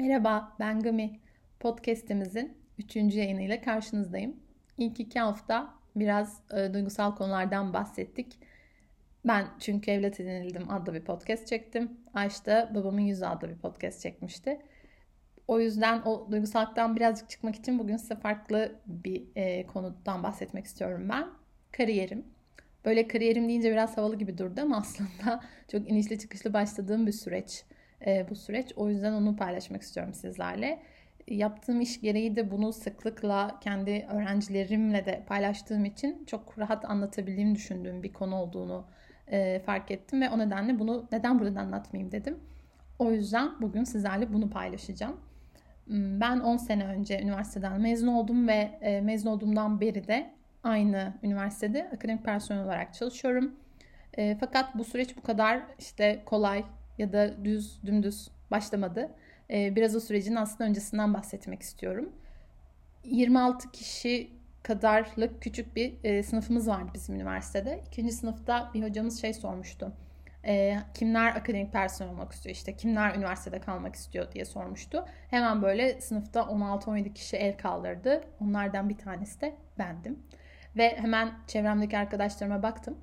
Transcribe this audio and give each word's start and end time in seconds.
Merhaba, 0.00 0.56
ben 0.60 0.80
Gami. 0.80 1.20
Podcast'imizin 1.58 2.58
3. 2.78 2.96
yayınıyla 2.96 3.60
karşınızdayım. 3.60 4.36
İlk 4.78 5.00
iki 5.00 5.20
hafta 5.20 5.74
biraz 5.96 6.40
e, 6.52 6.74
duygusal 6.74 7.16
konulardan 7.16 7.72
bahsettik. 7.72 8.38
Ben 9.24 9.46
çünkü 9.58 9.90
evlat 9.90 10.20
edinildim 10.20 10.70
adlı 10.70 10.94
bir 10.94 11.04
podcast 11.04 11.46
çektim. 11.46 11.90
Ayş 12.14 12.46
da 12.46 12.70
babamın 12.74 13.00
yüzü 13.00 13.24
adlı 13.24 13.48
bir 13.48 13.58
podcast 13.58 14.02
çekmişti. 14.02 14.60
O 15.48 15.60
yüzden 15.60 16.02
o 16.02 16.28
duygusallıktan 16.30 16.96
birazcık 16.96 17.30
çıkmak 17.30 17.56
için 17.56 17.78
bugün 17.78 17.96
size 17.96 18.16
farklı 18.16 18.72
bir 18.86 19.22
e, 19.36 19.66
konudan 19.66 20.22
bahsetmek 20.22 20.64
istiyorum 20.64 21.08
ben. 21.08 21.26
Kariyerim. 21.72 22.24
Böyle 22.84 23.08
kariyerim 23.08 23.48
deyince 23.48 23.72
biraz 23.72 23.96
havalı 23.96 24.16
gibi 24.16 24.38
durdu 24.38 24.60
ama 24.60 24.76
aslında 24.80 25.40
çok 25.72 25.90
inişli 25.90 26.18
çıkışlı 26.18 26.52
başladığım 26.52 27.06
bir 27.06 27.12
süreç 27.12 27.64
e, 28.06 28.26
bu 28.30 28.36
süreç. 28.36 28.72
O 28.76 28.88
yüzden 28.88 29.12
onu 29.12 29.36
paylaşmak 29.36 29.82
istiyorum 29.82 30.14
sizlerle. 30.14 30.82
Yaptığım 31.28 31.80
iş 31.80 32.00
gereği 32.00 32.36
de 32.36 32.50
bunu 32.50 32.72
sıklıkla 32.72 33.58
kendi 33.60 34.06
öğrencilerimle 34.12 35.06
de 35.06 35.22
paylaştığım 35.26 35.84
için 35.84 36.24
çok 36.26 36.58
rahat 36.58 36.84
anlatabildiğimi 36.84 37.54
düşündüğüm 37.54 38.02
bir 38.02 38.12
konu 38.12 38.36
olduğunu 38.36 38.84
e, 39.30 39.58
fark 39.66 39.90
ettim 39.90 40.20
ve 40.20 40.30
o 40.30 40.38
nedenle 40.38 40.78
bunu 40.78 41.08
neden 41.12 41.38
burada 41.38 41.60
anlatmayayım 41.60 42.12
dedim. 42.12 42.38
O 42.98 43.12
yüzden 43.12 43.50
bugün 43.60 43.84
sizlerle 43.84 44.32
bunu 44.32 44.50
paylaşacağım. 44.50 45.16
Hmm, 45.86 46.20
ben 46.20 46.40
10 46.40 46.56
sene 46.56 46.86
önce 46.86 47.22
üniversiteden 47.22 47.80
mezun 47.80 48.06
oldum 48.06 48.48
ve 48.48 48.78
e, 48.80 49.00
mezun 49.00 49.30
olduğumdan 49.30 49.80
beri 49.80 50.08
de 50.08 50.30
aynı 50.62 51.14
üniversitede 51.22 51.90
akademik 51.94 52.24
personel 52.24 52.64
olarak 52.64 52.94
çalışıyorum. 52.94 53.54
E, 54.14 54.36
fakat 54.40 54.78
bu 54.78 54.84
süreç 54.84 55.16
bu 55.16 55.22
kadar 55.22 55.62
işte 55.78 56.22
kolay 56.26 56.64
ya 57.00 57.12
da 57.12 57.44
düz 57.44 57.82
dümdüz 57.86 58.28
başlamadı. 58.50 59.10
E, 59.50 59.76
biraz 59.76 59.96
o 59.96 60.00
sürecin 60.00 60.36
aslında 60.36 60.70
öncesinden 60.70 61.14
bahsetmek 61.14 61.62
istiyorum. 61.62 62.12
26 63.04 63.70
kişi 63.70 64.30
kadarlık 64.62 65.42
küçük 65.42 65.76
bir 65.76 65.94
e, 66.04 66.22
sınıfımız 66.22 66.68
vardı 66.68 66.90
bizim 66.94 67.14
üniversitede. 67.14 67.82
İkinci 67.88 68.12
sınıfta 68.12 68.70
bir 68.74 68.82
hocamız 68.82 69.20
şey 69.20 69.34
sormuştu. 69.34 69.92
E, 70.46 70.76
kimler 70.94 71.36
akademik 71.36 71.72
personel 71.72 72.12
olmak 72.12 72.32
istiyor 72.32 72.56
işte 72.56 72.76
kimler 72.76 73.14
üniversitede 73.14 73.60
kalmak 73.60 73.94
istiyor 73.94 74.32
diye 74.32 74.44
sormuştu. 74.44 75.04
Hemen 75.30 75.62
böyle 75.62 76.00
sınıfta 76.00 76.40
16-17 76.40 77.14
kişi 77.14 77.36
el 77.36 77.58
kaldırdı. 77.58 78.24
Onlardan 78.40 78.88
bir 78.88 78.98
tanesi 78.98 79.40
de 79.40 79.54
bendim. 79.78 80.18
Ve 80.76 80.96
hemen 80.96 81.32
çevremdeki 81.46 81.98
arkadaşlarıma 81.98 82.62
baktım. 82.62 82.98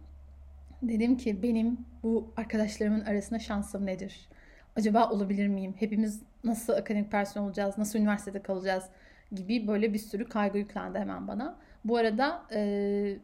Dedim 0.82 1.18
ki 1.18 1.44
benim 1.44 1.78
bu 2.04 2.34
arkadaşlarımın 2.38 3.02
arasında 3.02 3.40
şansım 3.40 3.86
nedir? 3.86 4.30
Acaba 4.76 5.10
olabilir 5.10 5.48
miyim? 5.48 5.76
Hepimiz 5.80 6.22
nasıl 6.44 6.74
akademik 6.74 7.12
personel 7.12 7.48
olacağız? 7.48 7.78
Nasıl 7.78 8.00
üniversitede 8.00 8.42
kalacağız? 8.42 8.84
Gibi 9.32 9.68
böyle 9.68 9.94
bir 9.94 10.00
sürü 10.00 10.26
kaygı 10.26 10.58
yüklendi 10.58 11.00
hemen 11.00 11.28
bana. 11.28 11.58
Bu 11.86 11.98
arada 11.98 12.44
e, 12.54 13.18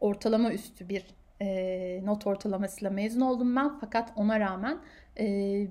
ortalama 0.00 0.52
üstü 0.52 0.88
bir 0.88 1.06
e, 1.40 2.00
not 2.04 2.26
ortalamasıyla 2.26 2.90
mezun 2.90 3.20
oldum 3.20 3.56
ben. 3.56 3.78
Fakat 3.80 4.12
ona 4.16 4.40
rağmen 4.40 4.78
e, 5.18 5.24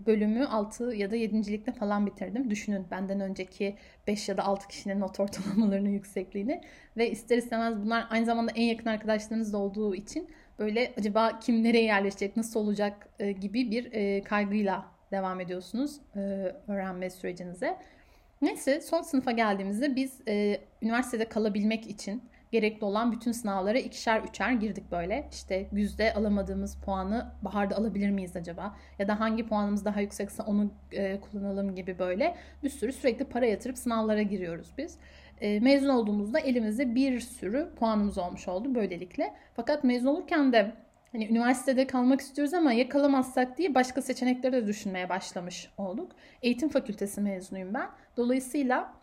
bölümü 0.06 0.46
6 0.46 0.84
ya 0.96 1.12
da 1.12 1.16
7. 1.16 1.72
falan 1.72 2.06
bitirdim. 2.06 2.50
Düşünün 2.50 2.86
benden 2.92 3.20
önceki 3.20 3.76
5 4.08 4.30
ya 4.30 4.38
da 4.38 4.44
6 4.44 4.68
kişinin 4.68 5.00
not 5.00 5.20
ortalamalarının 5.20 5.90
yüksekliğini. 5.90 6.62
Ve 6.98 7.12
ister 7.12 7.38
istemez 7.38 7.86
bunlar 7.86 8.08
aynı 8.10 8.26
zamanda 8.26 8.52
en 8.56 8.64
yakın 8.64 8.90
arkadaşlarınız 8.90 9.54
da 9.54 9.58
olduğu 9.58 9.96
için 9.96 10.30
böyle 10.60 10.94
acaba 10.98 11.40
kim 11.40 11.64
nereye 11.64 11.84
yerleşecek, 11.84 12.38
nasıl 12.38 12.60
olacak 12.60 13.10
e, 13.20 13.32
gibi 13.32 13.72
bir 13.72 13.92
e, 13.92 14.24
kaygıyla 14.24 14.86
devam 15.12 15.40
ediyorsunuz 15.40 15.98
e, 16.16 16.20
öğrenme 16.68 17.10
sürecinize. 17.10 17.78
Neyse 18.42 18.82
son 18.82 19.02
sınıfa 19.02 19.32
geldiğimizde 19.32 19.96
biz 19.96 20.20
üniversitede 20.82 21.26
kalabilmek 21.30 21.88
için 21.88 22.24
gerekli 22.52 22.86
olan 22.86 23.12
bütün 23.12 23.32
sınavlara 23.32 23.80
ikişer 23.80 24.22
üçer 24.22 24.52
girdik 24.52 24.92
böyle. 24.92 25.28
İşte 25.32 25.68
yüzde 25.72 26.14
alamadığımız 26.14 26.78
puanı 26.86 27.32
baharda 27.42 27.76
alabilir 27.76 28.10
miyiz 28.10 28.36
acaba? 28.36 28.76
Ya 29.00 29.08
da 29.08 29.20
hangi 29.20 29.48
puanımız 29.48 29.86
daha 29.86 30.02
yüksekse 30.02 30.44
onu 30.44 30.72
kullanalım 31.22 31.76
gibi 31.76 32.00
böyle. 32.00 32.36
Bir 32.64 32.70
sürü 32.70 32.94
sürekli 32.94 33.26
para 33.26 33.46
yatırıp 33.46 33.78
sınavlara 33.78 34.22
giriyoruz 34.22 34.68
biz. 34.78 34.98
E, 35.42 35.60
mezun 35.60 35.90
olduğumuzda 35.90 36.40
elimizde 36.40 36.96
bir 36.96 37.20
sürü 37.20 37.70
puanımız 37.76 38.18
olmuş 38.18 38.48
oldu 38.48 38.76
böylelikle. 38.76 39.34
Fakat 39.56 39.84
mezun 39.84 40.08
olurken 40.08 40.54
de 40.54 40.72
hani 41.12 41.28
üniversitede 41.28 41.88
kalmak 41.88 42.22
istiyoruz 42.22 42.54
ama 42.54 42.74
ya 42.74 42.90
kalamazsak 42.90 43.58
diye 43.58 43.76
başka 43.76 44.02
seçenekleri 44.02 44.54
de 44.54 44.68
düşünmeye 44.68 45.10
başlamış 45.10 45.70
olduk. 45.78 46.12
Eğitim 46.42 46.70
fakültesi 46.70 47.22
mezunuyum 47.22 47.74
ben. 47.74 47.90
Dolayısıyla 48.18 48.94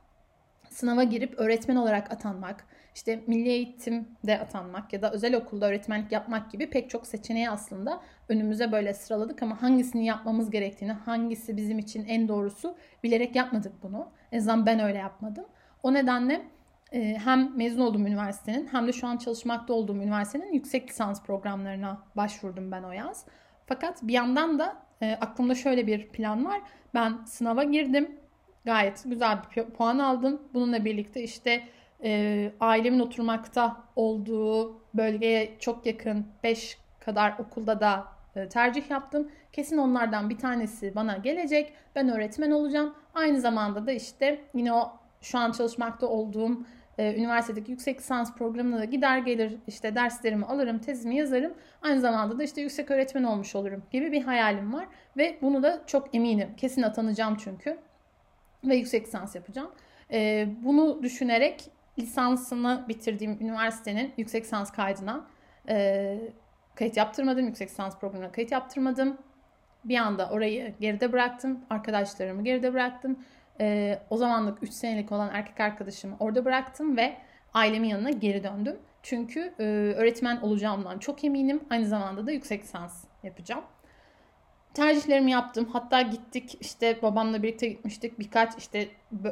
sınava 0.70 1.02
girip 1.02 1.34
öğretmen 1.38 1.76
olarak 1.76 2.12
atanmak, 2.12 2.66
işte 2.94 3.20
milli 3.26 3.48
eğitimde 3.48 4.40
atanmak 4.40 4.92
ya 4.92 5.02
da 5.02 5.12
özel 5.12 5.34
okulda 5.34 5.66
öğretmenlik 5.66 6.12
yapmak 6.12 6.50
gibi 6.50 6.70
pek 6.70 6.90
çok 6.90 7.06
seçeneği 7.06 7.50
aslında 7.50 8.00
önümüze 8.28 8.72
böyle 8.72 8.94
sıraladık 8.94 9.42
ama 9.42 9.62
hangisini 9.62 10.06
yapmamız 10.06 10.50
gerektiğini, 10.50 10.92
hangisi 10.92 11.56
bizim 11.56 11.78
için 11.78 12.04
en 12.04 12.28
doğrusu 12.28 12.76
bilerek 13.02 13.36
yapmadık 13.36 13.72
bunu. 13.82 14.10
En 14.32 14.38
azından 14.38 14.66
ben 14.66 14.80
öyle 14.80 14.98
yapmadım. 14.98 15.44
O 15.82 15.94
nedenle 15.94 16.42
e, 16.92 17.18
hem 17.24 17.56
mezun 17.56 17.80
olduğum 17.80 17.98
üniversitenin 17.98 18.66
hem 18.66 18.86
de 18.86 18.92
şu 18.92 19.06
an 19.06 19.16
çalışmakta 19.16 19.72
olduğum 19.72 19.96
üniversitenin 19.96 20.52
yüksek 20.52 20.90
lisans 20.90 21.22
programlarına 21.22 22.02
başvurdum 22.16 22.72
ben 22.72 22.82
o 22.82 22.92
yaz. 22.92 23.26
Fakat 23.66 24.02
bir 24.02 24.12
yandan 24.12 24.58
da 24.58 24.76
e, 25.02 25.18
aklımda 25.20 25.54
şöyle 25.54 25.86
bir 25.86 26.08
plan 26.08 26.44
var. 26.44 26.60
Ben 26.94 27.24
sınava 27.24 27.62
girdim. 27.62 28.16
Gayet 28.64 29.04
güzel 29.06 29.38
bir 29.56 29.64
puan 29.64 29.98
aldım. 29.98 30.42
Bununla 30.54 30.84
birlikte 30.84 31.22
işte 31.22 31.62
e, 32.04 32.52
ailemin 32.60 33.00
oturmakta 33.00 33.76
olduğu 33.96 34.80
bölgeye 34.94 35.56
çok 35.60 35.86
yakın 35.86 36.26
5 36.42 36.78
kadar 37.00 37.38
okulda 37.38 37.80
da 37.80 38.04
e, 38.36 38.48
tercih 38.48 38.90
yaptım. 38.90 39.30
Kesin 39.52 39.78
onlardan 39.78 40.30
bir 40.30 40.38
tanesi 40.38 40.94
bana 40.94 41.16
gelecek. 41.16 41.72
Ben 41.94 42.08
öğretmen 42.08 42.50
olacağım. 42.50 42.94
Aynı 43.14 43.40
zamanda 43.40 43.86
da 43.86 43.92
işte 43.92 44.40
yine 44.54 44.72
o 44.72 44.97
şu 45.20 45.38
an 45.38 45.52
çalışmakta 45.52 46.06
olduğum 46.06 46.64
e, 46.98 47.14
üniversitedeki 47.14 47.70
yüksek 47.70 47.98
lisans 47.98 48.34
programına 48.34 48.84
gider 48.84 49.18
gelir 49.18 49.56
işte 49.66 49.94
derslerimi 49.94 50.44
alırım, 50.44 50.78
tezimi 50.78 51.16
yazarım. 51.16 51.54
Aynı 51.82 52.00
zamanda 52.00 52.38
da 52.38 52.42
işte 52.42 52.60
yüksek 52.60 52.90
öğretmen 52.90 53.24
olmuş 53.24 53.54
olurum 53.54 53.82
gibi 53.90 54.12
bir 54.12 54.22
hayalim 54.22 54.74
var. 54.74 54.86
Ve 55.16 55.38
bunu 55.42 55.62
da 55.62 55.82
çok 55.86 56.14
eminim. 56.14 56.48
Kesin 56.56 56.82
atanacağım 56.82 57.36
çünkü. 57.36 57.78
Ve 58.64 58.76
yüksek 58.76 59.06
lisans 59.06 59.34
yapacağım. 59.34 59.70
E, 60.12 60.48
bunu 60.64 61.02
düşünerek 61.02 61.70
lisansını 61.98 62.84
bitirdiğim 62.88 63.38
üniversitenin 63.40 64.12
yüksek 64.16 64.44
lisans 64.44 64.72
kaydına 64.72 65.26
e, 65.68 66.18
kayıt 66.74 66.96
yaptırmadım. 66.96 67.46
Yüksek 67.46 67.70
lisans 67.70 67.98
programına 67.98 68.32
kayıt 68.32 68.52
yaptırmadım. 68.52 69.18
Bir 69.84 69.96
anda 69.96 70.30
orayı 70.30 70.74
geride 70.80 71.12
bıraktım. 71.12 71.60
Arkadaşlarımı 71.70 72.44
geride 72.44 72.72
bıraktım 72.72 73.18
e, 73.60 73.98
o 74.10 74.16
zamanlık 74.16 74.62
3 74.62 74.72
senelik 74.72 75.12
olan 75.12 75.30
erkek 75.32 75.60
arkadaşımı 75.60 76.16
orada 76.20 76.44
bıraktım 76.44 76.96
ve 76.96 77.16
ailemin 77.54 77.88
yanına 77.88 78.10
geri 78.10 78.44
döndüm. 78.44 78.76
Çünkü 79.02 79.54
e, 79.58 79.64
öğretmen 79.96 80.40
olacağımdan 80.40 80.98
çok 80.98 81.24
eminim. 81.24 81.64
Aynı 81.70 81.86
zamanda 81.86 82.26
da 82.26 82.32
yüksek 82.32 82.62
lisans 82.62 83.04
yapacağım. 83.22 83.64
Tercihlerimi 84.74 85.30
yaptım. 85.30 85.68
Hatta 85.72 86.02
gittik 86.02 86.56
işte 86.60 87.02
babamla 87.02 87.42
birlikte 87.42 87.68
gitmiştik. 87.68 88.18
Birkaç 88.18 88.58
işte 88.58 88.88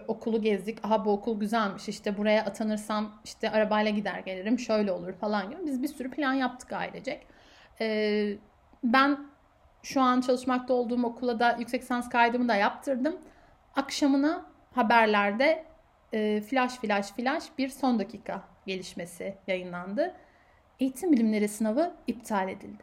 okulu 0.08 0.42
gezdik. 0.42 0.84
Aha 0.84 1.04
bu 1.04 1.12
okul 1.12 1.40
güzelmiş. 1.40 1.88
İşte 1.88 2.18
buraya 2.18 2.44
atanırsam 2.44 3.12
işte 3.24 3.50
arabayla 3.50 3.90
gider 3.90 4.18
gelirim. 4.18 4.58
Şöyle 4.58 4.92
olur 4.92 5.12
falan 5.12 5.50
gibi. 5.50 5.66
Biz 5.66 5.82
bir 5.82 5.88
sürü 5.88 6.10
plan 6.10 6.32
yaptık 6.32 6.72
ailecek. 6.72 7.26
Ee, 7.80 8.36
ben 8.84 9.18
şu 9.82 10.00
an 10.00 10.20
çalışmakta 10.20 10.74
olduğum 10.74 11.04
okula 11.04 11.40
da 11.40 11.56
yüksek 11.58 11.82
lisans 11.82 12.08
kaydımı 12.08 12.48
da 12.48 12.56
yaptırdım. 12.56 13.16
Akşamına 13.76 14.46
haberlerde 14.74 15.64
e, 16.12 16.40
flash 16.40 16.76
flash 16.76 17.06
flash 17.06 17.44
bir 17.58 17.68
son 17.68 17.98
dakika 17.98 18.42
gelişmesi 18.66 19.34
yayınlandı. 19.46 20.14
Eğitim 20.80 21.12
bilimleri 21.12 21.48
sınavı 21.48 21.94
iptal 22.06 22.48
edildi. 22.48 22.82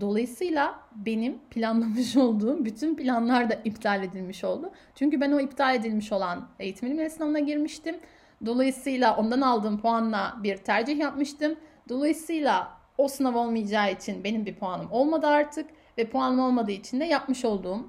Dolayısıyla 0.00 0.80
benim 0.96 1.38
planlamış 1.50 2.16
olduğum 2.16 2.64
bütün 2.64 2.96
planlar 2.96 3.50
da 3.50 3.54
iptal 3.54 4.04
edilmiş 4.04 4.44
oldu. 4.44 4.72
Çünkü 4.94 5.20
ben 5.20 5.32
o 5.32 5.40
iptal 5.40 5.74
edilmiş 5.74 6.12
olan 6.12 6.48
eğitim 6.58 6.88
bilimleri 6.88 7.10
sınavına 7.10 7.38
girmiştim. 7.38 7.96
Dolayısıyla 8.46 9.16
ondan 9.16 9.40
aldığım 9.40 9.80
puanla 9.80 10.36
bir 10.42 10.56
tercih 10.56 10.98
yapmıştım. 10.98 11.56
Dolayısıyla 11.88 12.68
o 12.98 13.08
sınav 13.08 13.34
olmayacağı 13.34 13.92
için 13.92 14.24
benim 14.24 14.46
bir 14.46 14.54
puanım 14.54 14.92
olmadı 14.92 15.26
artık 15.26 15.70
ve 15.98 16.10
puanım 16.10 16.40
olmadığı 16.40 16.72
için 16.72 17.00
de 17.00 17.04
yapmış 17.04 17.44
olduğum 17.44 17.88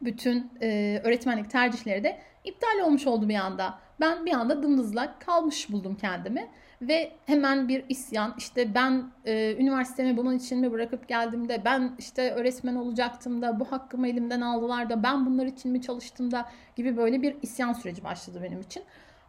bütün 0.00 0.50
e, 0.62 1.00
öğretmenlik 1.04 1.50
tercihleri 1.50 2.04
de 2.04 2.18
iptal 2.44 2.80
olmuş 2.84 3.06
oldu 3.06 3.28
bir 3.28 3.34
anda. 3.34 3.78
Ben 4.00 4.26
bir 4.26 4.32
anda 4.32 4.62
dımdızlak 4.62 5.20
kalmış 5.20 5.72
buldum 5.72 5.96
kendimi. 6.00 6.48
Ve 6.82 7.12
hemen 7.26 7.68
bir 7.68 7.84
isyan 7.88 8.34
işte 8.38 8.74
ben 8.74 9.04
e, 9.24 9.56
üniversitemi 9.58 10.16
bunun 10.16 10.36
için 10.36 10.58
mi 10.58 10.72
bırakıp 10.72 11.08
geldim 11.08 11.48
de 11.48 11.62
ben 11.64 11.92
işte 11.98 12.30
öğretmen 12.30 12.74
olacaktım 12.74 13.42
da 13.42 13.60
bu 13.60 13.72
hakkımı 13.72 14.08
elimden 14.08 14.40
aldılar 14.40 14.90
da 14.90 15.02
ben 15.02 15.26
bunlar 15.26 15.46
için 15.46 15.72
mi 15.72 15.82
çalıştım 15.82 16.30
da 16.30 16.48
gibi 16.76 16.96
böyle 16.96 17.22
bir 17.22 17.36
isyan 17.42 17.72
süreci 17.72 18.04
başladı 18.04 18.40
benim 18.42 18.60
için. 18.60 18.82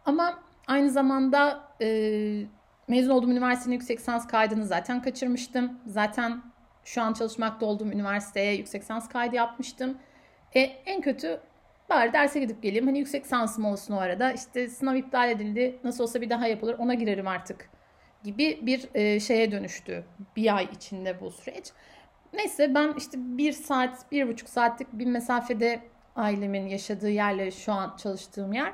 Ama 0.06 0.40
aynı 0.68 0.90
zamanda 0.90 1.64
e, 1.82 1.88
mezun 2.88 3.12
olduğum 3.12 3.32
üniversitenin 3.32 3.76
yüksek 3.76 4.00
lisans 4.00 4.28
kaydını 4.28 4.66
zaten 4.66 5.02
kaçırmıştım. 5.02 5.80
Zaten 5.86 6.42
şu 6.84 7.02
an 7.02 7.14
çalışmakta 7.14 7.66
olduğum 7.66 7.92
üniversiteye 7.92 8.54
yüksek 8.54 8.82
lisans 8.82 9.10
kaydı 9.10 9.36
yapmıştım. 9.36 9.98
E, 10.56 10.60
en 10.60 11.02
kötü 11.02 11.40
bari 11.90 12.14
derse 12.14 12.40
gidip 12.40 12.64
geleyim. 12.64 12.88
Hani 12.88 13.00
yüksek 13.00 13.24
lisansım 13.26 13.66
olsun 13.66 13.94
o 13.94 13.98
arada. 13.98 14.32
İşte 14.32 14.70
sınav 14.70 14.96
iptal 14.96 15.30
edildi. 15.30 15.80
Nasıl 15.84 16.04
olsa 16.04 16.22
bir 16.22 16.30
daha 16.30 16.48
yapılır. 16.48 16.76
Ona 16.80 16.94
girerim 16.94 17.28
artık 17.28 17.70
gibi 18.24 18.60
bir 18.62 18.90
e, 18.94 19.20
şeye 19.20 19.52
dönüştü. 19.52 20.04
Bir 20.36 20.56
ay 20.56 20.68
içinde 20.76 21.22
bu 21.22 21.32
süreç. 21.32 21.72
Neyse 22.34 22.76
ben 22.76 22.94
işte 22.98 23.18
bir 23.20 23.52
saat, 23.52 24.12
bir 24.12 24.28
buçuk 24.28 24.50
saatlik 24.50 24.88
bir 24.94 25.06
mesafede 25.06 25.80
ailemin 26.16 26.68
yaşadığı 26.68 27.10
yerle 27.10 27.52
şu 27.52 27.72
an 27.74 27.96
çalıştığım 27.98 28.54
yer. 28.54 28.74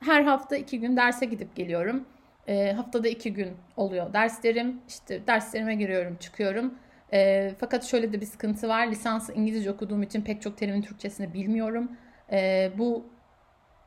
Her 0.00 0.22
hafta 0.22 0.56
iki 0.56 0.80
gün 0.80 0.96
derse 0.96 1.26
gidip 1.26 1.56
geliyorum. 1.56 2.04
E, 2.48 2.72
haftada 2.72 3.08
iki 3.08 3.32
gün 3.32 3.56
oluyor 3.76 4.12
derslerim. 4.12 4.80
İşte 4.88 5.26
derslerime 5.26 5.74
giriyorum, 5.74 6.16
çıkıyorum. 6.16 6.74
E, 7.12 7.50
fakat 7.58 7.84
şöyle 7.84 8.12
de 8.12 8.20
bir 8.20 8.26
sıkıntı 8.26 8.68
var. 8.68 8.86
Lisansı 8.86 9.32
İngilizce 9.32 9.70
okuduğum 9.70 10.02
için 10.02 10.22
pek 10.22 10.42
çok 10.42 10.58
terimin 10.58 10.82
Türkçesini 10.82 11.34
bilmiyorum. 11.34 11.92
E, 12.32 12.70
bu 12.78 13.06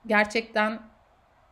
gerçekten 0.07 0.79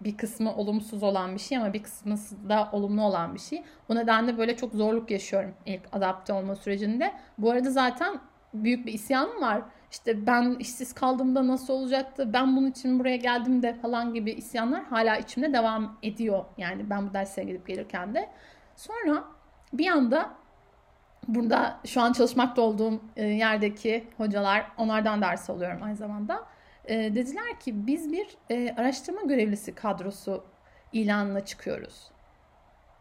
bir 0.02 0.18
kısmı 0.18 0.56
olumsuz 0.56 1.04
olan 1.04 1.36
bir 1.36 1.40
şey 1.40 1.58
ama 1.58 1.74
bir 1.74 1.84
kısmı 1.84 2.18
da 2.50 2.70
olumlu 2.72 3.04
olan 3.04 3.34
bir 3.34 3.40
şey. 3.40 3.64
O 3.90 3.96
nedenle 3.96 4.38
böyle 4.38 4.56
çok 4.56 4.74
zorluk 4.74 5.12
yaşıyorum 5.12 5.54
ilk 5.66 5.82
adapte 5.92 6.34
olma 6.34 6.56
sürecinde. 6.56 7.14
Bu 7.38 7.52
arada 7.52 7.72
zaten 7.72 8.20
büyük 8.54 8.86
bir 8.86 8.94
isyanım 8.94 9.42
var. 9.42 9.62
İşte 9.92 10.28
ben 10.28 10.56
işsiz 10.60 10.94
kaldığımda 10.94 11.48
nasıl 11.48 11.74
olacaktı? 11.74 12.34
Ben 12.34 12.58
bunun 12.58 12.72
için 12.72 13.00
buraya 13.00 13.16
geldim 13.16 13.64
de 13.64 13.74
falan 13.74 14.14
gibi 14.14 14.32
isyanlar 14.32 14.84
hala 14.84 15.18
içimde 15.18 15.54
devam 15.54 15.98
ediyor. 16.04 16.46
Yani 16.58 16.90
ben 16.90 17.10
bu 17.10 17.14
derslere 17.14 17.46
gidip 17.46 17.68
gelirken 17.68 18.16
de. 18.16 18.30
Sonra 18.76 19.24
bir 19.74 19.88
anda 19.88 20.30
burada 21.28 21.80
şu 21.86 22.02
an 22.02 22.14
çalışmakta 22.14 22.62
olduğum 22.62 23.02
e, 23.16 23.26
yerdeki 23.26 24.08
hocalar 24.18 24.66
onlardan 24.78 25.22
ders 25.22 25.50
alıyorum 25.50 25.84
aynı 25.84 25.96
zamanda 25.96 26.46
e, 26.86 26.96
dediler 27.16 27.60
ki 27.60 27.88
biz 27.88 28.12
bir 28.12 28.28
e, 28.50 28.76
araştırma 28.78 29.22
görevlisi 29.22 29.76
kadrosu 29.76 30.44
ilanına 30.94 31.46
çıkıyoruz. 31.46 32.12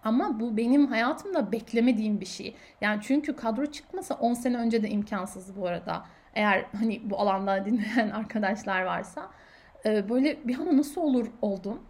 Ama 0.04 0.40
bu 0.40 0.56
benim 0.56 0.86
hayatımda 0.86 1.52
beklemediğim 1.52 2.20
bir 2.20 2.26
şey. 2.26 2.56
Yani 2.80 3.00
çünkü 3.02 3.36
kadro 3.36 3.66
çıkmasa 3.66 4.14
10 4.14 4.34
sene 4.34 4.56
önce 4.56 4.82
de 4.82 4.88
imkansız 4.88 5.56
bu 5.56 5.66
arada. 5.66 6.04
Eğer 6.34 6.64
hani 6.78 7.10
bu 7.10 7.18
alanda 7.18 7.64
dinleyen 7.64 8.10
arkadaşlar 8.14 8.82
varsa. 8.82 9.30
Böyle 9.84 10.48
bir 10.48 10.58
anda 10.58 10.76
nasıl 10.76 11.00
olur 11.00 11.26
oldum. 11.42 11.82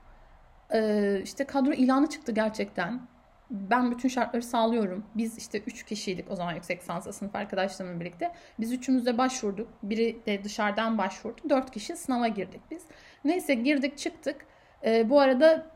İşte 1.23 1.45
kadro 1.45 1.73
ilanı 1.73 2.07
çıktı 2.07 2.33
gerçekten 2.33 3.01
ben 3.51 3.91
bütün 3.91 4.09
şartları 4.09 4.43
sağlıyorum. 4.43 5.05
Biz 5.15 5.39
işte 5.39 5.59
3 5.59 5.85
kişiydik 5.85 6.31
o 6.31 6.37
zaman 6.37 6.55
yüksek 6.55 6.81
lisanslı 6.81 7.13
sınıf 7.13 7.35
arkadaşlarımla 7.35 8.01
birlikte. 8.01 8.33
Biz 8.61 8.73
üçümüz 8.73 9.07
de 9.07 9.19
başvurduk. 9.19 9.69
Biri 9.83 10.27
de 10.27 10.45
dışarıdan 10.45 10.99
başvurdu. 10.99 11.41
4 11.49 11.71
kişi 11.71 11.97
sınava 11.97 12.29
girdik 12.29 12.61
biz. 12.71 12.83
Neyse 13.25 13.55
girdik 13.55 13.99
çıktık. 13.99 14.47
Ee, 14.85 15.11
bu 15.11 15.21
arada 15.21 15.67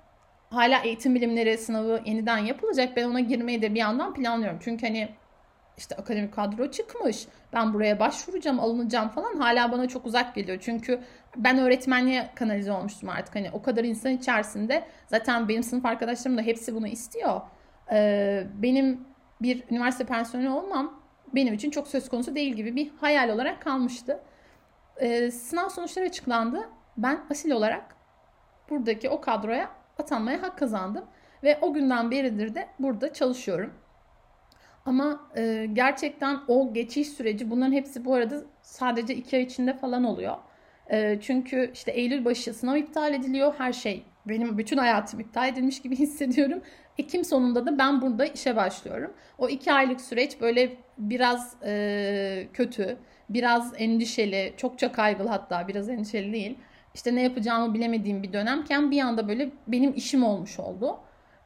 hala 0.51 0.79
eğitim 0.79 1.15
bilimleri 1.15 1.59
sınavı 1.59 2.01
yeniden 2.05 2.39
yapılacak. 2.39 2.97
Ben 2.97 3.05
ona 3.05 3.21
girmeyi 3.21 3.63
de 3.63 3.75
bir 3.75 3.81
yandan 3.81 4.15
planlıyorum. 4.15 4.59
Çünkü 4.63 4.87
hani 4.87 5.09
işte 5.79 5.97
akademik 5.97 6.35
kadro 6.35 6.71
çıkmış. 6.71 7.27
Ben 7.53 7.75
buraya 7.75 8.01
başvuracağım, 8.01 8.61
alınacağım 8.61 9.09
falan. 9.09 9.37
Hala 9.37 9.73
bana 9.73 9.89
çok 9.89 10.07
uzak 10.07 10.35
geliyor. 10.35 10.59
Çünkü 10.61 11.01
ben 11.37 11.59
öğretmenliğe 11.59 12.31
kanalize 12.35 12.73
olmuştum 12.73 13.09
artık. 13.09 13.35
Hani 13.35 13.51
o 13.53 13.63
kadar 13.63 13.85
insan 13.85 14.13
içerisinde 14.13 14.85
zaten 15.07 15.49
benim 15.49 15.63
sınıf 15.63 15.87
arkadaşlarım 15.87 16.39
da 16.39 16.43
hepsi 16.43 16.75
bunu 16.75 16.87
istiyor 16.87 17.41
e, 17.93 18.47
benim 18.63 19.05
bir 19.43 19.65
üniversite 19.71 20.07
personeli 20.07 20.51
olmam 20.51 21.01
benim 21.35 21.55
için 21.55 21.71
çok 21.71 21.89
söz 21.89 22.09
konusu 22.09 22.35
değil 22.35 22.55
gibi 22.55 22.77
bir 22.77 22.91
hayal 23.01 23.29
olarak 23.29 23.63
kalmıştı. 23.63 24.21
E, 24.97 25.31
sınav 25.31 25.69
sonuçları 25.69 26.07
açıklandı. 26.07 26.69
Ben 26.97 27.21
asil 27.31 27.51
olarak 27.51 27.97
buradaki 28.71 29.09
o 29.09 29.21
kadroya 29.21 29.71
atanmaya 29.99 30.43
hak 30.43 30.59
kazandım. 30.59 31.05
Ve 31.43 31.59
o 31.63 31.73
günden 31.73 32.11
beridir 32.11 32.55
de 32.55 32.69
burada 32.79 33.13
çalışıyorum. 33.13 33.75
Ama 34.87 35.21
e, 35.37 35.69
gerçekten 35.73 36.41
o 36.49 36.73
geçiş 36.73 37.09
süreci 37.09 37.51
bunların 37.51 37.73
hepsi 37.73 38.05
bu 38.05 38.15
arada 38.15 38.43
sadece 38.63 39.15
iki 39.15 39.37
ay 39.37 39.43
içinde 39.43 39.75
falan 39.77 40.05
oluyor. 40.05 40.37
E, 40.91 41.19
çünkü 41.21 41.71
işte 41.75 41.91
Eylül 41.91 42.25
başı 42.25 42.55
sınav 42.55 42.77
iptal 42.77 43.15
ediliyor. 43.15 43.55
Her 43.59 43.73
şey 43.73 44.03
benim 44.27 44.59
bütün 44.59 44.77
hayatım 44.77 45.21
iptal 45.21 45.49
edilmiş 45.49 45.83
gibi 45.83 45.97
hissediyorum. 45.99 46.63
Ekim 46.99 47.25
sonunda 47.25 47.67
da 47.67 47.79
ben 47.79 48.03
burada 48.03 48.25
işe 48.25 48.57
başlıyorum. 48.57 49.13
O 49.39 49.49
iki 49.49 49.73
aylık 49.73 50.01
süreç 50.01 50.41
böyle 50.41 50.77
biraz 50.99 51.57
e, 51.65 52.49
kötü, 52.53 52.97
biraz 53.29 53.73
endişeli, 53.79 54.55
çokça 54.57 54.93
kaygılı 54.93 55.29
hatta 55.29 55.69
biraz 55.69 55.89
endişeli 55.89 56.33
değil. 56.33 56.59
İşte 56.95 57.15
ne 57.15 57.23
yapacağımı 57.23 57.75
bilemediğim 57.75 58.23
bir 58.23 58.33
dönemken 58.33 58.91
bir 58.91 59.01
anda 59.01 59.29
böyle 59.29 59.51
benim 59.69 59.95
işim 59.95 60.25
olmuş 60.25 60.59
oldu. 60.61 61.01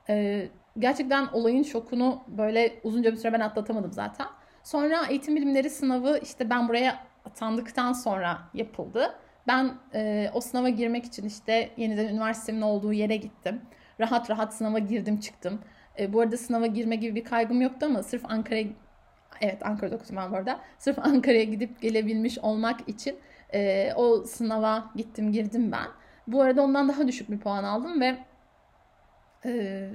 E, 0.09 0.49
gerçekten 0.79 1.27
olayın 1.33 1.63
şokunu 1.63 2.23
böyle 2.29 2.73
uzunca 2.85 3.13
bir 3.13 3.17
süre 3.17 3.33
ben 3.33 3.41
atlatamadım 3.41 3.93
zaten. 3.93 4.27
Sonra 4.63 5.07
eğitim 5.07 5.37
bilimleri 5.37 5.71
sınavı 5.71 6.19
işte 6.23 6.51
ben 6.51 6.69
buraya 6.69 7.07
atandıktan 7.25 7.93
sonra 7.93 8.39
yapıldı. 8.55 9.15
Ben 9.49 9.75
e, 9.95 10.31
o 10.35 10.41
sınava 10.41 10.69
girmek 10.69 11.05
için 11.05 11.27
işte 11.27 11.71
yeniden 11.77 12.09
üniversitemin 12.09 12.61
olduğu 12.61 12.93
yere 12.93 13.17
gittim 13.17 13.61
rahat 14.01 14.31
rahat 14.31 14.55
sınava 14.55 14.79
girdim 14.79 15.21
çıktım. 15.21 15.61
E, 15.99 16.13
bu 16.13 16.21
arada 16.21 16.37
sınava 16.37 16.67
girme 16.67 16.97
gibi 16.97 17.15
bir 17.15 17.25
kaygım 17.25 17.61
yoktu 17.61 17.87
ama 17.87 18.03
sırf 18.03 18.25
Ankara'ya 18.25 18.67
evet 19.41 19.67
Ankara'da 19.67 19.97
okudum 19.97 20.17
ben 20.17 20.33
bu 20.33 20.37
arada. 20.37 20.61
Sırf 20.79 20.99
Ankara'ya 20.99 21.45
gidip 21.45 21.81
gelebilmiş 21.83 22.39
olmak 22.39 22.89
için 22.89 23.17
e, 23.55 23.93
o 23.97 24.25
sınava 24.25 24.91
gittim 24.97 25.33
girdim 25.33 25.73
ben. 25.73 25.87
Bu 26.27 26.43
arada 26.43 26.63
ondan 26.63 26.89
daha 26.89 27.09
düşük 27.09 27.31
bir 27.31 27.39
puan 27.39 27.65
aldım 27.65 28.01
ve 28.01 28.19
e, 29.45 29.91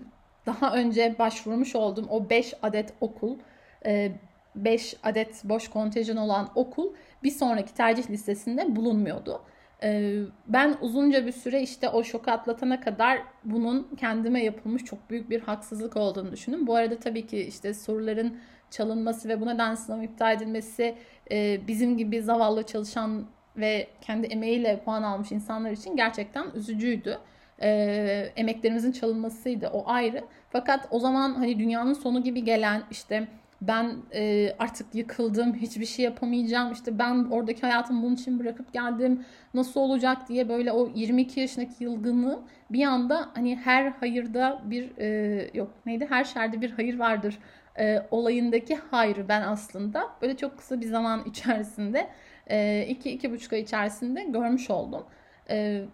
daha 0.45 0.75
önce 0.75 1.15
başvurmuş 1.19 1.75
olduğum 1.75 2.07
o 2.09 2.29
5 2.29 2.53
adet 2.61 2.93
okul 3.01 3.39
e, 3.85 4.11
5 4.55 4.95
adet 5.03 5.43
boş 5.43 5.67
kontenjan 5.67 6.17
olan 6.17 6.49
okul 6.55 6.93
bir 7.23 7.31
sonraki 7.31 7.73
tercih 7.73 8.09
listesinde 8.09 8.75
bulunmuyordu. 8.75 9.41
Ee, 9.83 10.19
ben 10.47 10.75
uzunca 10.81 11.25
bir 11.25 11.31
süre 11.31 11.61
işte 11.61 11.89
o 11.89 12.03
şoku 12.03 12.31
atlatana 12.31 12.79
kadar 12.79 13.19
bunun 13.45 13.87
kendime 13.97 14.43
yapılmış 14.43 14.83
çok 14.83 15.09
büyük 15.09 15.29
bir 15.29 15.41
haksızlık 15.41 15.97
olduğunu 15.97 16.31
düşündüm. 16.31 16.67
Bu 16.67 16.75
arada 16.75 16.99
tabii 16.99 17.27
ki 17.27 17.39
işte 17.39 17.73
soruların 17.73 18.37
çalınması 18.71 19.29
ve 19.29 19.41
bu 19.41 19.45
neden 19.45 19.75
sınav 19.75 20.01
iptal 20.01 20.35
edilmesi 20.35 20.95
e, 21.31 21.67
bizim 21.67 21.97
gibi 21.97 22.21
zavallı 22.21 22.63
çalışan 22.63 23.25
ve 23.57 23.87
kendi 24.01 24.27
emeğiyle 24.27 24.81
puan 24.85 25.03
almış 25.03 25.31
insanlar 25.31 25.71
için 25.71 25.95
gerçekten 25.95 26.45
üzücüydü. 26.55 27.19
E, 27.61 27.69
emeklerimizin 28.35 28.91
çalınmasıydı 28.91 29.67
o 29.67 29.83
ayrı. 29.85 30.23
Fakat 30.49 30.87
o 30.91 30.99
zaman 30.99 31.33
hani 31.33 31.59
dünyanın 31.59 31.93
sonu 31.93 32.23
gibi 32.23 32.43
gelen 32.43 32.83
işte 32.91 33.27
ben 33.67 33.95
e, 34.13 34.55
artık 34.59 34.95
yıkıldım, 34.95 35.53
hiçbir 35.53 35.85
şey 35.85 36.05
yapamayacağım. 36.05 36.71
İşte 36.71 36.99
ben 36.99 37.25
oradaki 37.31 37.61
hayatımı 37.61 38.03
bunun 38.03 38.15
için 38.15 38.39
bırakıp 38.39 38.73
geldim. 38.73 39.25
Nasıl 39.53 39.79
olacak 39.79 40.29
diye 40.29 40.49
böyle 40.49 40.71
o 40.71 40.91
22 40.95 41.39
yaşındaki 41.39 41.83
yılgınlığı 41.83 42.39
bir 42.69 42.83
anda 42.85 43.29
hani 43.33 43.55
her 43.55 43.91
hayırda 43.91 44.61
bir 44.65 44.97
e, 44.97 45.49
yok 45.53 45.71
neydi? 45.85 46.05
Her 46.09 46.23
şerde 46.23 46.61
bir 46.61 46.71
hayır 46.71 46.99
vardır 46.99 47.39
e, 47.79 48.05
olayındaki 48.11 48.75
hayrı 48.75 49.27
ben 49.27 49.41
aslında 49.41 50.09
böyle 50.21 50.37
çok 50.37 50.57
kısa 50.57 50.81
bir 50.81 50.85
zaman 50.85 51.23
içerisinde 51.25 52.09
e, 52.47 52.85
iki 52.89 53.11
iki 53.11 53.31
buçuk 53.31 53.53
ay 53.53 53.59
içerisinde 53.59 54.23
görmüş 54.23 54.69
oldum. 54.69 55.05
E, 55.49 55.85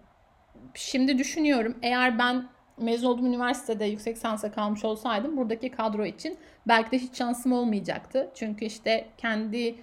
şimdi 0.73 1.17
düşünüyorum 1.17 1.77
eğer 1.81 2.19
ben 2.19 2.43
mezun 2.79 3.07
olduğum 3.07 3.25
üniversitede 3.25 3.85
yüksek 3.85 4.15
lisansa 4.15 4.51
kalmış 4.51 4.85
olsaydım 4.85 5.37
buradaki 5.37 5.71
kadro 5.71 6.05
için 6.05 6.37
belki 6.67 6.91
de 6.91 6.99
hiç 6.99 7.17
şansım 7.17 7.53
olmayacaktı. 7.53 8.31
Çünkü 8.35 8.65
işte 8.65 9.07
kendi 9.17 9.75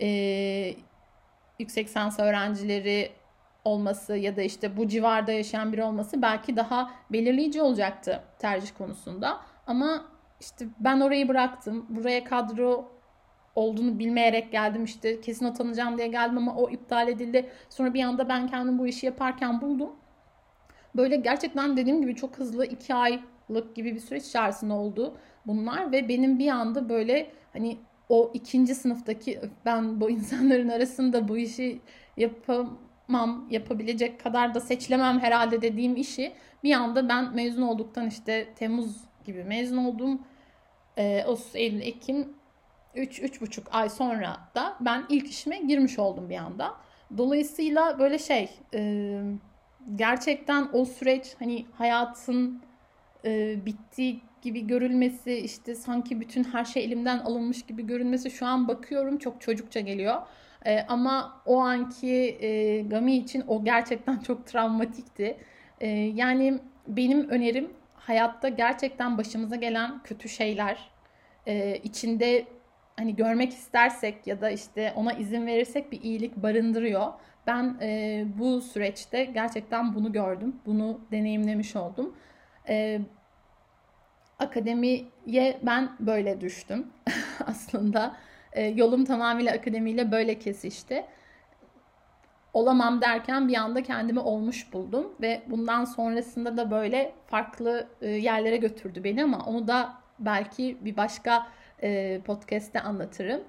e, 0.00 0.08
yüksek 1.58 1.86
lisans 1.86 2.18
öğrencileri 2.18 3.12
olması 3.64 4.16
ya 4.16 4.36
da 4.36 4.42
işte 4.42 4.76
bu 4.76 4.88
civarda 4.88 5.32
yaşayan 5.32 5.72
biri 5.72 5.82
olması 5.82 6.22
belki 6.22 6.56
daha 6.56 6.90
belirleyici 7.12 7.62
olacaktı 7.62 8.22
tercih 8.38 8.70
konusunda. 8.78 9.40
Ama 9.66 10.04
işte 10.40 10.66
ben 10.80 11.00
orayı 11.00 11.28
bıraktım. 11.28 11.86
Buraya 11.88 12.24
kadro 12.24 12.88
olduğunu 13.54 13.98
bilmeyerek 13.98 14.52
geldim 14.52 14.84
işte 14.84 15.20
kesin 15.20 15.44
atanacağım 15.44 15.98
diye 15.98 16.08
geldim 16.08 16.38
ama 16.38 16.54
o 16.56 16.70
iptal 16.70 17.08
edildi. 17.08 17.50
Sonra 17.68 17.94
bir 17.94 18.02
anda 18.02 18.28
ben 18.28 18.46
kendim 18.46 18.78
bu 18.78 18.86
işi 18.86 19.06
yaparken 19.06 19.60
buldum. 19.60 19.90
Böyle 20.96 21.16
gerçekten 21.16 21.76
dediğim 21.76 22.00
gibi 22.00 22.16
çok 22.16 22.38
hızlı 22.38 22.66
iki 22.66 22.94
aylık 22.94 23.74
gibi 23.74 23.94
bir 23.94 24.00
süreç 24.00 24.24
içerisinde 24.24 24.72
oldu 24.72 25.18
bunlar 25.46 25.92
ve 25.92 26.08
benim 26.08 26.38
bir 26.38 26.48
anda 26.48 26.88
böyle 26.88 27.30
hani 27.52 27.78
o 28.08 28.30
ikinci 28.34 28.74
sınıftaki 28.74 29.40
ben 29.64 30.00
bu 30.00 30.10
insanların 30.10 30.68
arasında 30.68 31.28
bu 31.28 31.38
işi 31.38 31.80
yapamam, 32.16 33.46
yapabilecek 33.50 34.20
kadar 34.20 34.54
da 34.54 34.60
seçilemem 34.60 35.20
herhalde 35.20 35.62
dediğim 35.62 35.96
işi 35.96 36.32
bir 36.64 36.72
anda 36.72 37.08
ben 37.08 37.34
mezun 37.34 37.62
olduktan 37.62 38.06
işte 38.06 38.48
Temmuz 38.56 38.96
gibi 39.24 39.44
mezun 39.44 39.76
oldum. 39.76 40.22
Ee, 40.98 41.24
Ağustos, 41.26 41.54
Eylül, 41.54 41.80
Ekim 41.80 42.34
3-3,5 42.96 43.70
ay 43.70 43.88
sonra 43.88 44.36
da 44.54 44.76
ben 44.80 45.04
ilk 45.08 45.30
işime 45.30 45.58
girmiş 45.58 45.98
oldum 45.98 46.30
bir 46.30 46.36
anda. 46.36 46.74
Dolayısıyla 47.16 47.98
böyle 47.98 48.18
şey 48.18 48.50
e, 48.74 49.20
gerçekten 49.96 50.68
o 50.72 50.84
süreç 50.84 51.34
hani 51.38 51.66
hayatın 51.72 52.62
e, 53.24 53.56
bittiği 53.66 54.20
gibi 54.42 54.66
görülmesi 54.66 55.34
işte 55.34 55.74
sanki 55.74 56.20
bütün 56.20 56.44
her 56.44 56.64
şey 56.64 56.84
elimden 56.84 57.18
alınmış 57.18 57.62
gibi 57.62 57.86
görünmesi 57.86 58.30
şu 58.30 58.46
an 58.46 58.68
bakıyorum 58.68 59.18
çok 59.18 59.40
çocukça 59.40 59.80
geliyor. 59.80 60.22
E, 60.64 60.80
ama 60.80 61.42
o 61.46 61.58
anki 61.58 62.38
e, 62.40 62.80
Gami 62.82 63.16
için 63.16 63.44
o 63.48 63.64
gerçekten 63.64 64.18
çok 64.26 64.46
travmatikti. 64.46 65.38
E, 65.80 65.88
yani 65.88 66.58
benim 66.86 67.28
önerim 67.28 67.70
hayatta 67.94 68.48
gerçekten 68.48 69.18
başımıza 69.18 69.56
gelen 69.56 70.02
kötü 70.02 70.28
şeyler 70.28 70.90
e, 71.46 71.76
içinde 71.76 72.46
hani 72.96 73.16
görmek 73.16 73.52
istersek 73.52 74.26
ya 74.26 74.40
da 74.40 74.50
işte 74.50 74.92
ona 74.96 75.12
izin 75.12 75.46
verirsek 75.46 75.92
bir 75.92 76.02
iyilik 76.02 76.36
barındırıyor. 76.36 77.12
Ben 77.48 77.76
e, 77.82 78.24
bu 78.38 78.60
süreçte 78.60 79.24
gerçekten 79.24 79.94
bunu 79.94 80.12
gördüm, 80.12 80.56
bunu 80.66 81.00
deneyimlemiş 81.12 81.76
oldum. 81.76 82.16
E, 82.68 83.00
akademiye 84.38 85.58
ben 85.62 85.90
böyle 86.00 86.40
düştüm 86.40 86.86
aslında. 87.46 88.16
E, 88.52 88.62
yolum 88.66 89.04
tamamıyla 89.04 89.54
akademiyle 89.54 90.12
böyle 90.12 90.38
kesişti. 90.38 91.04
Olamam 92.54 93.00
derken 93.00 93.48
bir 93.48 93.56
anda 93.56 93.82
kendimi 93.82 94.20
olmuş 94.20 94.72
buldum 94.72 95.12
ve 95.20 95.42
bundan 95.46 95.84
sonrasında 95.84 96.56
da 96.56 96.70
böyle 96.70 97.12
farklı 97.26 97.88
e, 98.00 98.08
yerlere 98.08 98.56
götürdü 98.56 99.04
beni 99.04 99.24
ama 99.24 99.38
onu 99.46 99.68
da 99.68 99.94
belki 100.18 100.78
bir 100.80 100.96
başka 100.96 101.46
e, 101.82 102.20
podcast'te 102.20 102.80
anlatırım. 102.80 103.40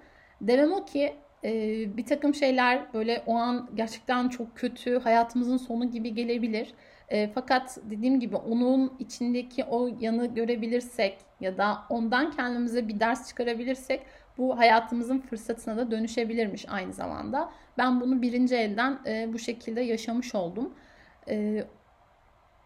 Demem 0.41 0.74
o 0.74 0.86
ki 0.86 1.15
e, 1.43 1.51
bir 1.98 2.05
takım 2.05 2.36
şeyler 2.36 2.93
böyle 2.93 3.24
o 3.25 3.36
an 3.36 3.69
gerçekten 3.75 4.29
çok 4.29 4.58
kötü, 4.58 5.00
hayatımızın 5.00 5.58
sonu 5.58 5.91
gibi 5.91 6.13
gelebilir. 6.13 6.74
E, 7.10 7.31
fakat 7.36 7.77
dediğim 7.84 8.19
gibi 8.19 8.36
onun 8.36 8.93
içindeki 9.00 9.63
o 9.63 9.89
yanı 10.00 10.25
görebilirsek 10.25 11.17
ya 11.39 11.58
da 11.58 11.77
ondan 11.89 12.31
kendimize 12.31 12.88
bir 12.88 13.00
ders 13.00 13.27
çıkarabilirsek 13.29 14.01
bu 14.38 14.58
hayatımızın 14.58 15.19
fırsatına 15.19 15.77
da 15.77 15.91
dönüşebilirmiş 15.91 16.65
aynı 16.69 16.93
zamanda. 16.93 17.51
Ben 17.77 18.01
bunu 18.01 18.22
birinci 18.22 18.55
elden 18.55 19.00
e, 19.05 19.34
bu 19.34 19.39
şekilde 19.39 19.81
yaşamış 19.81 20.36
oldum. 20.36 20.74
E, 21.29 21.63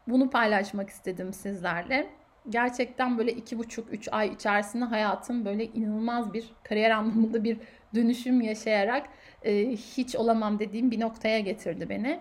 bunu 0.07 0.29
paylaşmak 0.29 0.89
istedim 0.89 1.33
sizlerle. 1.33 2.09
Gerçekten 2.49 3.17
böyle 3.17 3.31
iki 3.31 3.57
buçuk, 3.57 3.93
üç 3.93 4.09
ay 4.11 4.27
içerisinde 4.27 4.85
hayatım 4.85 5.45
böyle 5.45 5.65
inanılmaz 5.65 6.33
bir 6.33 6.53
kariyer 6.63 6.91
anlamında 6.91 7.43
bir 7.43 7.57
dönüşüm 7.95 8.41
yaşayarak 8.41 9.09
e, 9.43 9.69
hiç 9.71 10.15
olamam 10.15 10.59
dediğim 10.59 10.91
bir 10.91 10.99
noktaya 10.99 11.39
getirdi 11.39 11.89
beni. 11.89 12.19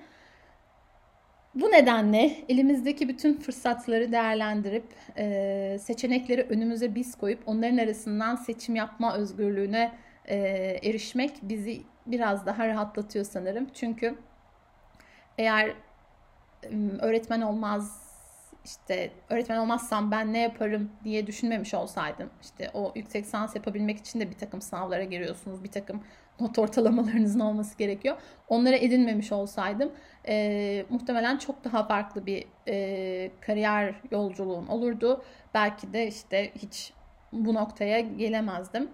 Bu 1.54 1.70
nedenle 1.70 2.36
elimizdeki 2.48 3.08
bütün 3.08 3.34
fırsatları 3.34 4.12
değerlendirip 4.12 4.84
e, 5.16 5.76
seçenekleri 5.80 6.42
önümüze 6.42 6.94
biz 6.94 7.14
koyup 7.14 7.42
onların 7.46 7.78
arasından 7.78 8.36
seçim 8.36 8.76
yapma 8.76 9.16
özgürlüğüne 9.16 9.92
e, 10.24 10.36
erişmek 10.82 11.30
bizi 11.42 11.82
biraz 12.06 12.46
daha 12.46 12.68
rahatlatıyor 12.68 13.24
sanırım. 13.24 13.66
Çünkü 13.74 14.14
eğer 15.38 15.74
öğretmen 17.00 17.40
olmaz 17.40 18.01
işte 18.64 19.10
öğretmen 19.30 19.58
olmazsam 19.58 20.10
ben 20.10 20.32
ne 20.32 20.38
yaparım 20.38 20.90
diye 21.04 21.26
düşünmemiş 21.26 21.74
olsaydım 21.74 22.30
işte 22.42 22.70
o 22.74 22.92
yüksek 22.94 23.24
lisans 23.24 23.56
yapabilmek 23.56 23.98
için 23.98 24.20
de 24.20 24.30
bir 24.30 24.38
takım 24.38 24.62
sınavlara 24.62 25.04
giriyorsunuz 25.04 25.64
bir 25.64 25.70
takım 25.70 26.02
not 26.40 26.58
ortalamalarınızın 26.58 27.40
olması 27.40 27.78
gerekiyor. 27.78 28.16
Onlara 28.48 28.76
edinmemiş 28.76 29.32
olsaydım 29.32 29.92
e, 30.28 30.86
muhtemelen 30.90 31.38
çok 31.38 31.64
daha 31.64 31.86
farklı 31.86 32.26
bir 32.26 32.44
e, 32.68 33.30
kariyer 33.40 33.94
yolculuğum 34.10 34.68
olurdu. 34.68 35.24
Belki 35.54 35.92
de 35.92 36.06
işte 36.06 36.52
hiç 36.54 36.92
bu 37.32 37.54
noktaya 37.54 38.00
gelemezdim. 38.00 38.88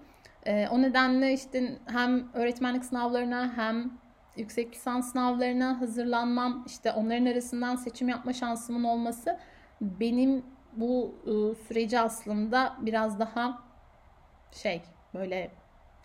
E, 0.46 0.68
o 0.68 0.82
nedenle 0.82 1.32
işte 1.32 1.78
hem 1.86 2.28
öğretmenlik 2.34 2.84
sınavlarına 2.84 3.52
hem 3.56 3.90
yüksek 4.38 4.74
lisans 4.74 5.12
sınavlarına 5.12 5.80
hazırlanmam 5.80 6.64
işte 6.66 6.92
onların 6.92 7.26
arasından 7.26 7.76
seçim 7.76 8.08
yapma 8.08 8.32
şansımın 8.32 8.84
olması 8.84 9.38
benim 9.80 10.42
bu 10.72 11.14
ıı, 11.26 11.54
süreci 11.54 12.00
aslında 12.00 12.76
biraz 12.80 13.18
daha 13.18 13.62
şey 14.52 14.82
böyle 15.14 15.50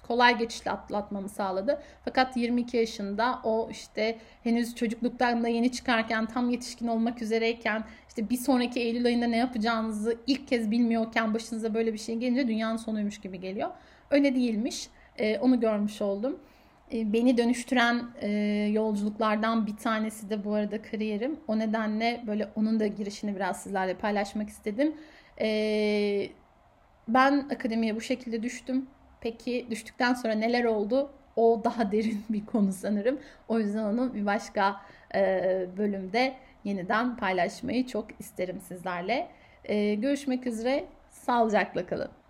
kolay 0.08 0.38
geçişle 0.38 0.72
atlatmamı 0.72 1.30
sağladı. 1.30 1.82
Fakat 2.06 2.38
22 2.38 2.78
yaşında 2.78 3.40
o 3.44 3.70
işte 3.72 4.18
henüz 4.44 4.76
çocukluktan 4.76 5.44
da 5.44 5.48
yeni 5.48 5.72
çıkarken 5.72 6.26
tam 6.26 6.50
yetişkin 6.50 6.88
olmak 6.88 7.22
üzereyken 7.22 7.84
işte 8.08 8.30
bir 8.30 8.38
sonraki 8.38 8.80
Eylül 8.80 9.06
ayında 9.06 9.28
ne 9.28 9.38
yapacağınızı 9.38 10.18
ilk 10.28 10.48
kez 10.48 10.72
bilmiyorken 10.72 11.34
başınıza 11.34 11.74
böyle 11.74 11.94
bir 11.94 11.98
şey 11.98 12.16
gelince 12.16 12.48
dünyanın 12.48 12.78
sonuymuş 12.78 13.22
gibi 13.22 13.40
geliyor. 13.40 13.70
Öyle 14.12 14.36
değilmiş. 14.36 14.88
Ee, 15.18 15.40
onu 15.40 15.60
görmüş 15.60 16.02
oldum. 16.02 16.40
E, 16.92 17.14
beni 17.14 17.38
dönüştüren 17.38 18.04
e, 18.22 18.30
yolculuklardan 18.72 19.68
bir 19.68 19.78
tanesi 19.78 20.30
de 20.30 20.44
bu 20.44 20.54
arada 20.54 20.82
kariyerim. 20.82 21.40
O 21.48 21.60
nedenle 21.60 22.24
böyle 22.28 22.50
onun 22.56 22.80
da 22.80 22.88
girişini 22.88 23.36
biraz 23.36 23.64
sizlerle 23.64 23.94
paylaşmak 23.94 24.50
istedim. 24.50 24.96
E, 25.42 26.30
ben 27.08 27.50
akademiye 27.52 27.96
bu 27.96 28.02
şekilde 28.02 28.44
düştüm. 28.44 28.88
Peki 29.22 29.68
düştükten 29.70 30.14
sonra 30.14 30.34
neler 30.34 30.64
oldu? 30.64 31.12
O 31.36 31.62
daha 31.64 31.92
derin 31.92 32.24
bir 32.30 32.46
konu 32.46 32.74
sanırım. 32.74 33.20
O 33.48 33.60
yüzden 33.60 33.84
onu 33.84 34.14
bir 34.14 34.26
başka 34.26 34.82
bölümde 35.78 36.34
yeniden 36.64 37.18
paylaşmayı 37.18 37.88
çok 37.88 38.20
isterim 38.20 38.62
sizlerle. 38.62 39.28
Görüşmek 40.02 40.48
üzere. 40.48 40.86
Sağlıcakla 41.10 41.86
kalın. 41.86 42.23